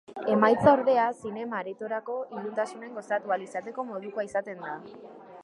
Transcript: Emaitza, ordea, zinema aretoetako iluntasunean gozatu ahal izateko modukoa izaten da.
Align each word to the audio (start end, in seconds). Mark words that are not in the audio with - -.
Emaitza, 0.35 0.71
ordea, 0.77 1.03
zinema 1.25 1.59
aretoetako 1.59 2.15
iluntasunean 2.37 2.97
gozatu 2.99 3.35
ahal 3.35 3.45
izateko 3.49 3.87
modukoa 3.93 4.27
izaten 4.31 4.67
da. 4.71 4.77